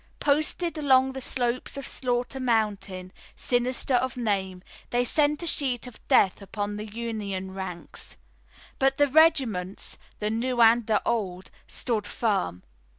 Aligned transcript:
Posted 0.19 0.79
along 0.79 1.13
the 1.13 1.21
slopes 1.21 1.77
of 1.77 1.85
Slaughter 1.87 2.39
Mountain, 2.39 3.13
sinister 3.35 3.93
of 3.93 4.17
name, 4.17 4.63
they 4.89 5.03
sent 5.03 5.43
a 5.43 5.45
sheet 5.45 5.85
of 5.85 5.99
death 6.07 6.41
upon 6.41 6.77
the 6.77 6.87
Union 6.87 7.53
ranks. 7.53 8.17
But 8.79 8.97
the 8.97 9.07
regiments, 9.07 9.99
the 10.17 10.31
new 10.31 10.59
and 10.59 10.87
the 10.87 11.03
old, 11.07 11.51
stood 11.67 12.07
firm. 12.07 12.63